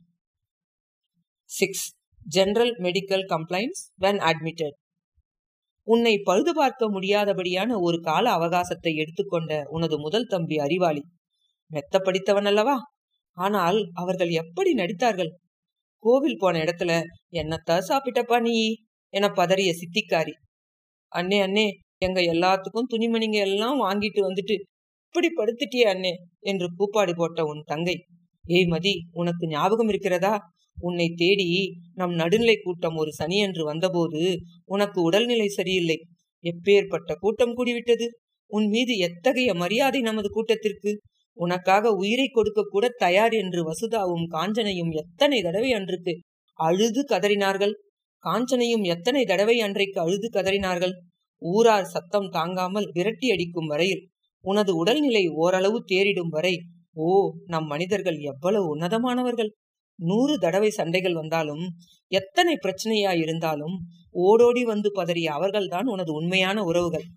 six 1.49 1.85
general 2.25 2.73
medical 2.77 3.23
complaints 3.27 3.83
when 4.01 4.19
admitted 4.21 4.75
உன்னை 5.87 6.13
பழுது 6.19 6.53
பார்க்க 6.53 6.89
முடியாதபடியான 6.89 7.79
ஒரு 7.79 8.01
கால 8.01 8.25
அவகாசத்தை 8.37 8.91
எடுத்துக்கொண்ட 8.95 9.65
உனது 9.67 9.99
முதல் 9.99 10.25
தம்பி 10.25 10.57
அறிவாளி. 10.57 11.03
மெத்த 11.71 11.99
படித்தவன் 11.99 12.45
அல்லவா? 12.45 12.75
ஆனால் 13.37 13.77
அவர்கள் 13.93 14.29
எப்படி 14.29 14.73
நடித்தார்கள்? 14.73 15.31
கோவில் 16.03 16.37
போன 16.37 16.59
இடத்துல 16.59 16.91
என்னத்தா 17.29 17.77
சாப்பிட்டப்பா 17.87 18.39
நீ? 18.41 18.55
என 19.13 19.29
பதறிய 19.29 19.71
சித்திக்காரி. 19.71 20.33
அண்ணே 21.11 21.39
அண்ணே 21.41 21.67
எங்க 21.97 22.19
எல்லாத்துக்கும் 22.21 22.91
துணிமணிங்க 22.93 23.39
எல்லாம் 23.39 23.79
வாங்கிட்டு 23.81 24.21
வந்துட்டு 24.21 24.55
இப்படி 25.05 25.29
படுத்துட்டியே 25.35 25.85
அண்ணே 25.85 26.13
என்று 26.39 26.67
கூப்பாடு 26.75 27.15
போட்ட 27.15 27.41
உன் 27.45 27.63
தங்கை. 27.65 27.97
ஏய் 28.45 28.65
மதி 28.65 28.93
உனக்கு 29.11 29.47
ஞாபகம் 29.47 29.87
இருக்கிறதா? 29.87 30.33
உன்னை 30.77 31.07
தேடி 31.15 31.47
நம் 31.95 32.13
நடுநிலை 32.13 32.55
கூட்டம் 32.59 32.97
ஒரு 32.97 33.11
சனியன்று 33.19 33.63
வந்தபோது 33.63 34.21
உனக்கு 34.65 34.99
உடல்நிலை 35.01 35.47
சரியில்லை. 35.49 35.97
எப்பேற்பட்ட 36.43 37.11
கூட்டம் 37.15 37.55
கூடிவிட்டது? 37.57 38.07
உன் 38.51 38.67
மீது 38.67 38.93
எத்தகைய 38.97 39.49
மரியாதை 39.53 40.01
நமது 40.01 40.29
கூட்டத்திற்கு? 40.29 40.91
உனக்காக 41.37 41.89
உயிரை 41.93 42.27
கொடுக்க 42.29 42.61
கூட 42.65 42.85
தயார் 42.99 43.33
என்று 43.33 43.61
வசுதாவும் 43.67 44.25
காஞ்சனையும் 44.31 44.91
எத்தனை 45.01 45.39
தடவை 45.41 45.71
அன்றுக்கு 45.73 46.13
அழுது 46.59 47.01
கதறினார்கள்? 47.03 47.73
காஞ்சனையும் 48.23 48.85
எத்தனை 48.85 49.23
தடவை 49.25 49.57
அன்றைக்கு 49.61 49.99
அழுது 49.99 50.27
கதறினார்கள்? 50.29 50.93
ஊரார் 51.41 51.91
சத்தம் 51.91 52.29
தாங்காமல் 52.29 52.87
விரட்டி 52.95 53.27
அடிக்கும் 53.31 53.69
வரையில் 53.71 54.03
உனது 54.45 54.71
உடல்நிலை 54.75 55.23
ஓரளவு 55.35 55.79
தேறிடும் 55.87 56.31
வரை 56.35 56.53
ஓ 56.97 57.07
நம் 57.45 57.67
மனிதர்கள் 57.67 58.17
எவ்வளவு 58.21 58.67
உன்னதமானவர்கள்! 58.75 59.49
நூறு 59.99 60.37
தடவை 60.37 60.69
சண்டைகள் 60.69 61.13
வந்தாலும் 61.13 61.63
எத்தனை 62.11 62.53
பிரச்சனையா 62.55 63.19
இருந்தாலும் 63.19 63.75
ஓடோடி 64.11 64.63
வந்து 64.63 64.89
பதறிய 64.95 65.25
அவர்கள்தான் 65.25 65.85
உனது 65.85 66.13
உண்மையான 66.13 66.63
உறவுகள். 66.63 67.07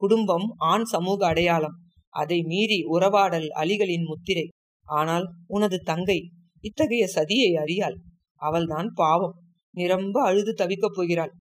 குடும்பம் 0.00 0.46
ஆண் 0.56 0.84
சமூக 0.84 1.26
அடையாளம். 1.26 1.76
அதை 2.14 2.42
மீறி 2.42 2.78
உறவாடல் 2.86 3.48
அலிகளின் 3.48 4.04
முத்திரை. 4.04 4.46
ஆனால் 4.86 5.26
உனது 5.46 5.78
தங்கை 5.80 6.18
இத்தகைய 6.60 7.04
சதியை 7.14 7.50
அறியாள். 7.54 7.96
அவள்தான் 8.40 8.90
பாவம். 8.94 9.36
நிரம்ப 9.74 10.22
அழுது 10.22 10.52
தவிக்கப் 10.52 10.96
போகிறாள். 10.96 11.32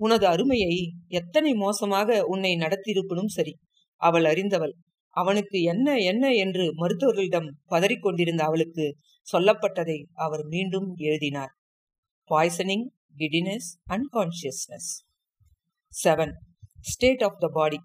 உனது 0.00 0.26
அருமையை 0.26 0.74
எத்தனை 1.08 1.52
மோசமாக 1.54 2.24
உன்னை 2.24 2.52
நடத்தியிருப்பினும் 2.54 3.34
சரி 3.36 3.54
அவள் 4.02 4.24
அறிந்தவள். 4.24 4.74
அவனுக்கு 5.16 5.58
என்ன 5.62 5.88
என்ன 6.02 6.24
என்று 6.34 6.64
மருத்துவர்களிடம் 6.74 7.48
பதறிக்கொண்டிருந்த 7.70 8.42
அவளுக்கு 8.42 8.84
சொல்லப்பட்டதை 9.28 9.98
அவர் 10.18 10.44
மீண்டும் 10.44 10.88
எழுதினார். 11.00 11.52
Poisoning 12.30 12.86
giddiness 13.18 13.70
unconsciousness 13.90 14.90
seven 15.92 16.34
state 16.82 17.24
of 17.24 17.40
the 17.40 17.48
body 17.48 17.78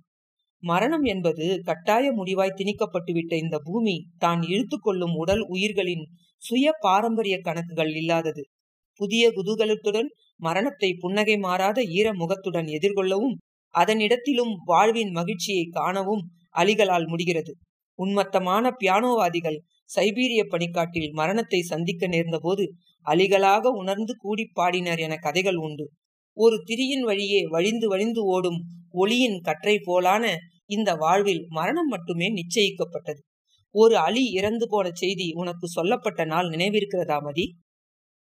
மரணம் 0.64 1.04
என்பது 1.04 1.46
கட்டாய 1.64 2.06
முடிவாய் 2.12 2.58
திணிக்கப்பட்டுவிட்ட 2.58 3.34
இந்த 3.34 3.58
பூமி 3.60 3.96
தான் 4.18 4.42
இழுத்துக்கொள்ளும் 4.44 5.16
உடல் 5.16 5.44
உயிர்களின் 5.48 6.06
சுய 6.44 6.72
பாரம்பரிய 6.80 7.36
கணக்குகள் 7.40 7.92
இல்லாதது. 7.96 8.44
புதிய 9.00 9.24
குதூகலத்துடன் 9.32 10.10
மரணத்தை 10.40 10.90
புன்னகை 10.94 11.36
மாறாத 11.38 11.80
ஈர 11.90 12.08
முகத்துடன் 12.14 12.68
எதிர்கொள்ளவும் 12.68 13.36
அதனிடத்திலும் 13.76 14.54
வாழ்வின் 14.66 15.12
மகிழ்ச்சியை 15.12 15.66
காணவும் 15.72 16.24
அலிகளால் 16.58 17.08
முடிகிறது. 17.08 17.52
உன்மத்தமான 18.00 18.66
பியானோவாதிகள் 18.80 19.60
சைபீரிய 19.90 20.42
பனிக்காட்டில் 20.52 21.10
மரணத்தை 21.12 21.60
சந்திக்க 21.62 22.08
நேர்ந்தபோது 22.08 22.66
அலிகளாக 23.06 23.66
உணர்ந்து 23.76 24.14
கூடி 24.16 24.46
பாடினர் 24.54 25.00
என 25.00 25.16
கதைகள் 25.16 25.56
உண்டு. 25.56 25.86
ஒரு 26.38 26.58
திரியின் 26.66 27.02
வழியே 27.02 27.42
வழிந்து 27.48 27.88
வழிந்து 27.90 28.22
ஓடும் 28.26 28.60
ஒளியின் 28.92 29.40
கற்றை 29.42 29.76
போலான 29.86 30.24
இந்த 30.66 30.90
வாழ்வில் 30.94 31.44
மரணம் 31.48 31.88
மட்டுமே 31.88 32.28
நிச்சயிக்கப்பட்டது. 32.34 33.22
ஒரு 33.76 33.96
அலி 33.98 34.24
இறந்து 34.32 34.66
போன 34.70 34.88
செய்தி 34.94 35.28
உனக்கு 35.34 35.68
சொல்லப்பட்ட 35.68 36.22
நாள் 36.26 36.48
நினைவிருக்கிறதா 36.50 37.18
மதி? 37.22 37.46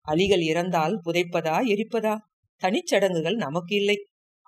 அலிகள் 0.06 0.42
இறந்தால் 0.42 0.94
புதைப்பதா 1.04 1.56
எரிப்பதா? 1.66 2.14
தனிச்சடங்குகள் 2.62 3.36
நமக்கு 3.36 3.74
இல்லை. 3.76 3.96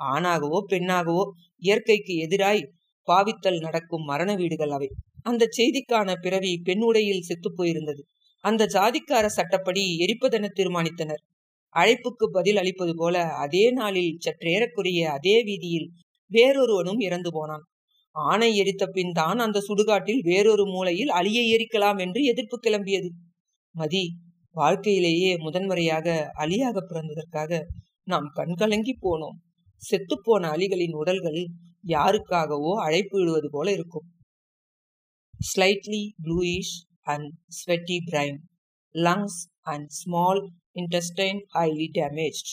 ஆணாகவோ 0.00 0.58
பெண்ணாகவோ 0.70 1.24
இயற்கைக்கு 1.62 2.14
எதிராய் 2.26 2.62
பாவித்தல் 3.10 3.58
நடக்கும் 3.58 4.04
மரண 4.04 4.30
வீடுகள் 4.34 4.70
அவை. 4.70 4.88
அந்த 5.22 5.48
செய்திக்கான 5.58 6.14
பிறவி 6.20 6.52
பெண் 6.64 6.82
உடையில் 6.82 7.26
செத்து 7.28 7.50
போயிருந்தது. 7.52 8.02
அந்த 8.44 8.68
ஜாதிக்கார 8.74 9.26
சட்டப்படி 9.28 9.84
எரிப்பதென 9.98 10.50
தீர்மானித்தனர். 10.56 11.22
அழைப்புக்கு 11.74 12.26
பதில் 12.32 12.56
அளிப்பது 12.56 12.92
போல 12.96 13.16
அதே 13.36 13.64
நாளில் 13.70 14.12
சற்றேறக்குரிய 14.18 15.00
அதே 15.08 15.36
வீதியில் 15.42 15.88
வேறொருவனும் 16.30 17.00
இறந்து 17.00 17.30
போனான். 17.32 17.64
ஆணை 18.16 18.50
எரித்த 18.56 18.84
பின் 18.86 19.12
தான் 19.12 19.38
அந்த 19.38 19.58
சுடுகாட்டில் 19.60 20.22
வேறொரு 20.22 20.64
மூலையில் 20.66 21.10
அழியை 21.10 21.44
எரிக்கலாம் 21.56 21.98
என்று 21.98 22.20
எதிர்ப்பு 22.24 22.56
கிளம்பியது. 22.62 23.10
மதி 23.74 24.04
வாழ்க்கையிலேயே 24.56 25.32
முதன்முறையாக 25.36 26.06
அலியாக 26.38 26.76
பிறந்ததற்காக 26.90 27.52
நாம் 28.04 28.28
கண்கலங்கி 28.34 28.94
போனோம். 29.02 29.36
செத்துப்போன 29.82 30.44
அலிகளின் 30.54 30.94
உடல்கள் 30.94 31.40
யாருக்காகவோ 31.86 32.74
அழைப்பு 32.74 33.18
விடுவது 33.18 33.50
போல 33.50 33.72
இருக்கும். 33.72 34.06
Slightly 35.38 36.08
bluish 36.22 36.74
and 37.02 37.32
sweaty 37.48 37.98
brain 38.10 38.38
lungs 38.94 39.40
and 39.60 39.88
small 39.88 40.48
intestine 40.72 41.38
highly 41.54 41.88
damaged. 41.92 42.48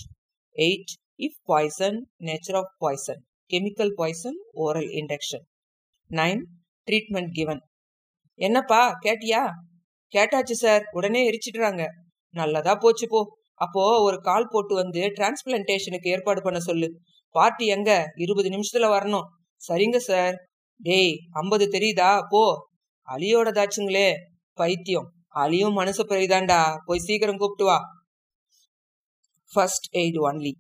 8. 0.51 0.91
If 1.17 1.33
poison, 1.45 1.95
nature 2.19 2.55
of 2.55 2.65
poison. 2.77 3.23
Chemical 3.53 3.91
poison 3.95 4.37
oral 4.53 4.89
induction 4.91 5.43
nine 6.09 6.41
treatment 6.91 7.29
given 7.31 7.61
என்னப்பா 8.39 8.99
கேட்டியா? 9.01 9.49
கேட்டாச்சு 10.15 10.51
சார் 10.51 10.83
உடனே 10.91 11.29
எரிச்சிடுறாங்க. 11.29 11.87
நல்லதா 12.29 12.75
போச்சு 12.75 13.07
போ. 13.07 13.37
அப்போ 13.53 14.01
ஒரு 14.01 14.21
கால் 14.21 14.47
போட்டு 14.49 14.75
வந்து 14.75 14.99
டிரான்ஸ்பிளான்டேஷனுக்கு 14.99 16.07
ஏற்பாடு 16.07 16.41
பண்ண 16.41 16.59
சொல்லு. 16.59 16.99
பார்ட்டி 17.37 17.65
எங்க? 17.67 17.91
இருபது 18.15 18.49
நிமிஷத்துல 18.49 18.85
வரணும். 18.95 19.27
சரிங்க 19.61 19.97
சார் 20.09 20.35
டேய் 20.79 21.13
ஐம்பது 21.31 21.65
தெரியுதா? 21.71 22.09
போ. 22.29 22.43
அலியோடதாச்சுங்களே 23.07 24.07
பைத்தியம். 24.57 25.07
அலியும் 25.35 25.73
மனசு 25.73 26.03
பிறகுதான்டா 26.03 26.59
போய் 26.85 26.99
சீக்கிரம் 26.99 27.37
கூப்பிட்டு 27.37 27.65
வா. 27.65 27.77
First 29.53 29.87
eight 29.95 30.19
only 30.27 30.53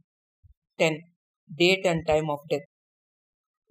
ten 0.79 0.99
date 1.49 1.87
and 1.87 2.01
time 2.01 2.27
of 2.27 2.45
death 2.49 2.67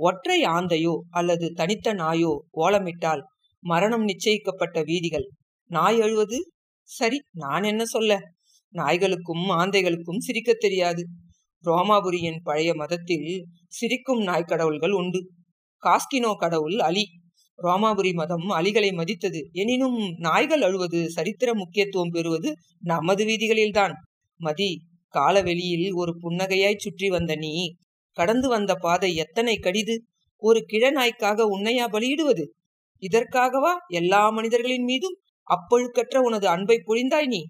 ஒற்றை 0.00 0.38
ஆந்தையோ 0.54 0.94
அல்லது 1.10 1.46
தனித்த 1.52 1.92
நாயோ 1.92 2.32
ஓலமிட்டால் 2.56 3.22
மரணம் 3.64 4.06
நிச்சயிக்கப்பட்ட 4.06 4.78
வீதிகள். 4.84 5.26
நாய் 5.70 6.00
அழுவது? 6.00 6.38
சரி 6.88 7.18
நான் 7.42 7.62
என்ன 7.62 7.84
சொல்ல? 7.84 8.18
நாய்களுக்கும் 8.74 9.44
ஆந்தைகளுக்கும் 9.58 10.24
சிரிக்க 10.26 10.52
தெரியாது. 10.58 11.04
ரோமாபுரியின் 11.64 12.40
பழைய 12.42 12.74
மதத்தில் 12.74 13.28
சிரிக்கும் 13.68 14.22
நாய் 14.22 14.42
கடவுள்கள் 14.42 14.90
உண்டு. 14.90 15.20
காஸ்கினோ 15.82 16.32
கடவுள் 16.36 16.76
அலி. 16.78 17.04
ரோமாபுரி 17.62 18.12
மதம் 18.12 18.46
அலிகளை 18.50 18.90
மதித்தது. 18.92 19.40
எனினும் 19.52 19.98
நாய்கள் 20.18 20.62
அழுவது 20.62 21.00
சரித்திர 21.10 21.54
முக்கியத்துவம் 21.54 22.08
பெறுவது 22.08 22.50
நமது 22.82 23.24
வீதிகளில்தான். 23.24 23.94
மதி 24.40 24.70
காலவெளியில் 25.14 25.92
ஒரு 25.92 26.12
புன்னகையாய் 26.22 26.76
சுற்றி 26.76 27.08
வந்த 27.08 27.34
நீ 27.34 27.52
கடந்து 28.16 28.48
வந்த 28.48 28.74
பாதை 28.74 29.14
எத்தனை 29.14 29.54
கடிது? 29.58 29.94
ஒரு 30.42 30.60
கிழநாய்க்காக 30.72 31.46
உன்னையா 31.54 31.86
பலியிடுவது? 31.88 32.44
இதற்காகவா 33.02 33.72
எல்லா 33.88 34.30
மனிதர்களின் 34.30 34.84
மீதும் 34.84 35.16
அப்பழுக்கற்ற 35.46 36.16
உனது 36.18 36.46
அன்பை 36.48 36.76
பொழிந்தாய் 36.86 37.26
நீ? 37.26 37.40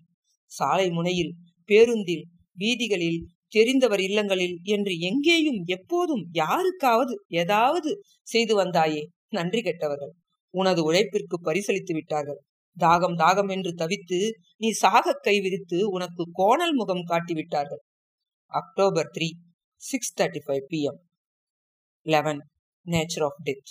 சாலை 0.51 0.91
முனையில் 0.91 1.33
பேருந்தில் 1.69 2.25
வீதிகளில் 2.57 3.21
தெரிந்தவர் 3.55 4.01
இல்லங்களில் 4.01 4.57
என்று 4.63 4.93
எங்கேயும் 4.99 5.61
எப்போதும் 5.67 6.25
யாருக்காவது 6.33 7.15
ஏதாவது 7.35 7.91
செய்து 8.23 8.55
வந்தாயே? 8.61 9.03
நன்றி 9.29 9.63
கெட்டவர்கள். 9.63 10.13
உனது 10.55 10.93
உழைப்பிற்கு 10.93 11.37
பரிசளித்து 11.45 11.93
விட்டார்கள். 11.93 12.41
தாகம் 12.77 13.17
தாகம் 13.17 13.51
என்று 13.51 13.71
தவித்து 13.75 14.19
நீ 14.57 14.71
சாக 14.71 15.13
கை 15.23 15.41
விரித்து 15.41 15.79
உனக்கு 15.91 16.23
கோணல் 16.33 16.75
முகம் 16.75 17.03
காட்டி 17.03 17.35
விட்டார்கள். 17.35 17.83
October 18.53 19.11
three 19.19 19.29
six 19.83 20.15
thirty 20.21 20.41
five 20.47 20.65
PM 20.71 21.01
eleven 22.07 22.41
nature 22.87 23.25
of 23.25 23.41
death. 23.45 23.71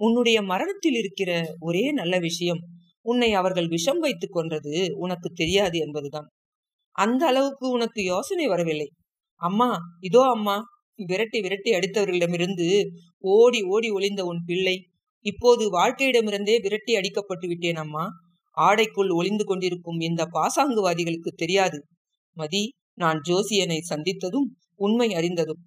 உன்னுடைய 0.00 0.42
மரணத்தில் 0.42 0.94
இருக்கிற 0.94 1.30
ஒரே 1.58 1.92
நல்ல 1.92 2.18
விஷயம் 2.18 2.60
உன்னை 3.06 3.30
அவர்கள் 3.32 3.68
விஷம் 3.68 3.98
வைத்துக் 3.98 4.32
கொன்றது 4.32 4.74
உனக்கு 4.96 5.28
தெரியாது 5.30 5.78
என்பதுதான். 5.78 6.28
அந்த 6.96 7.26
அளவுக்கு 7.26 7.66
உனக்கு 7.70 8.02
யோசனை 8.04 8.46
வரவில்லை. 8.46 8.88
அம்மா 9.40 9.70
இதோ 10.00 10.22
அம்மா 10.30 10.56
விரட்டி 10.98 11.40
விரட்டி 11.40 11.70
அடித்தவர்களிடமிருந்து 11.72 12.66
ஓடி 13.18 13.62
ஓடி 13.64 13.90
ஒளிந்த 13.90 14.24
உன் 14.24 14.42
பிள்ளை. 14.46 14.76
இப்போது 15.26 15.64
வாழ்க்கையிடமிருந்தே 15.70 16.56
விரட்டி 16.60 16.92
அடிக்கப்பட்டு 16.96 17.46
விட்டேன் 17.46 17.76
அம்மா. 17.76 18.04
ஆடைக்குள் 18.56 19.10
ஒளிந்து 19.10 19.44
கொண்டிருக்கும் 19.44 20.00
இந்த 20.00 20.22
பாசாங்குவாதிகளுக்கு 20.32 21.30
தெரியாது. 21.36 21.78
மதி 22.36 22.62
நான் 22.94 23.20
ஜோசியனை 23.28 23.78
சந்தித்ததும் 23.90 24.48
உண்மை 24.76 25.14
அறிந்ததும். 25.14 25.60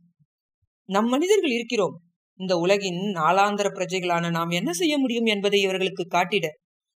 நம் 0.89 1.07
மனிதர்கள் 1.07 1.51
இருக்கிறோம். 1.51 1.95
இந்த 2.39 2.53
உலகின் 2.57 3.01
நாளாந்தர 3.15 3.67
பிரஜைகளான 3.69 4.29
நாம் 4.29 4.49
என்ன 4.49 4.73
செய்ய 4.73 4.97
முடியும் 4.97 5.25
என்பதை 5.25 5.61
இவர்களுக்கு 5.61 6.03
காட்டிட. 6.07 6.45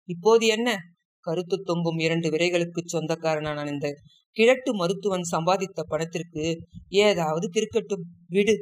இப்போது 0.10 0.48
என்ன? 0.48 0.70
கருத்து 1.24 1.58
தொங்கும் 1.62 1.98
இரண்டு 1.98 2.30
விரைகளுக்கு 2.30 2.82
சொந்தக்காரனான 2.86 3.72
இந்த 3.72 3.94
கிழட்டு 4.32 4.76
மருத்துவன் 4.76 5.28
சம்பாதித்த 5.32 5.84
பணத்திற்கு 5.88 6.44
ஏதாவது 6.90 7.50
கிறுக்கட்டும் 7.54 8.06
விடு. 8.28 8.56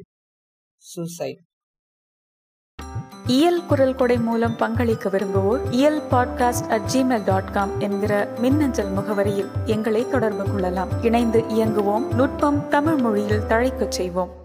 சூசைட் 0.82 1.39
இயல் 3.28 3.65
குரல் 3.65 3.95
கொடை 3.95 4.17
மூலம் 4.17 4.56
பங்களிக்க 4.60 5.10
விரும்புவோர் 5.10 5.71
Iyal 5.71 6.02
podcast 6.02 6.67
at 6.69 6.89
Gmail 6.93 7.26
dot 7.26 7.52
com 7.52 7.80
என்கிற 7.80 8.36
மின்னஞ்சல் 8.39 8.91
முகவரியில் 8.91 9.52
எங்களை 9.65 10.08
தொடர்பு 10.08 10.43
கொள்ளலாம். 10.43 11.04
இணைந்து 11.04 11.39
இயங்குவோம் 11.41 12.13
நுட்பம் 12.13 12.67
தமிழ் 12.69 12.95
மொழியில் 12.95 13.47
தழைக்கச் 13.52 13.95
செய்வோம். 14.00 14.40